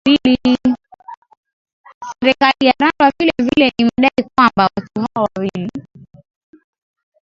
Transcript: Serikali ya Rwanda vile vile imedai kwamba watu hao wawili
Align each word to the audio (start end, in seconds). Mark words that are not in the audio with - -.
Serikali 2.19 2.65
ya 2.67 2.73
Rwanda 2.79 3.13
vile 3.19 3.33
vile 3.37 3.71
imedai 3.77 4.29
kwamba 4.35 4.69
watu 4.75 5.01
hao 5.15 5.27
wawili 5.35 5.71